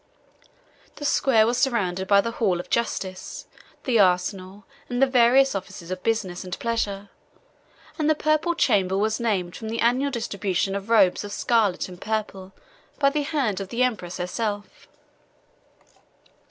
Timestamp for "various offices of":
5.05-6.01